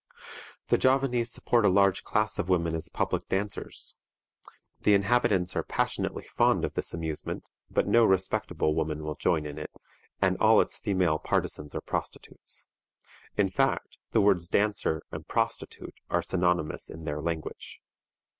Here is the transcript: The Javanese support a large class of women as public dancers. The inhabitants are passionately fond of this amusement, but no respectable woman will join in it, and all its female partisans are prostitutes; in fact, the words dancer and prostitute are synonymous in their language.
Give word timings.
The 0.69 0.79
Javanese 0.79 1.29
support 1.31 1.63
a 1.63 1.69
large 1.69 2.03
class 2.03 2.39
of 2.39 2.49
women 2.49 2.73
as 2.73 2.89
public 2.89 3.27
dancers. 3.29 3.97
The 4.79 4.95
inhabitants 4.95 5.55
are 5.55 5.61
passionately 5.61 6.23
fond 6.23 6.65
of 6.65 6.73
this 6.73 6.91
amusement, 6.91 7.47
but 7.69 7.87
no 7.87 8.03
respectable 8.03 8.73
woman 8.73 9.03
will 9.03 9.13
join 9.13 9.45
in 9.45 9.59
it, 9.59 9.69
and 10.19 10.37
all 10.39 10.59
its 10.59 10.79
female 10.79 11.19
partisans 11.19 11.75
are 11.75 11.81
prostitutes; 11.81 12.65
in 13.37 13.49
fact, 13.51 13.99
the 14.09 14.21
words 14.21 14.47
dancer 14.47 15.03
and 15.11 15.27
prostitute 15.27 15.93
are 16.09 16.23
synonymous 16.23 16.89
in 16.89 17.03
their 17.03 17.19
language. 17.19 17.79